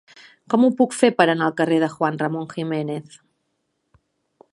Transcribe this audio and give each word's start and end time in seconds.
Com 0.51 0.63
ho 0.67 0.69
puc 0.77 0.95
fer 0.99 1.09
per 1.19 1.27
anar 1.33 1.49
al 1.49 1.53
carrer 1.59 1.77
de 1.83 1.89
Juan 1.97 2.17
Ramón 2.23 2.47
Jiménez? 2.55 3.21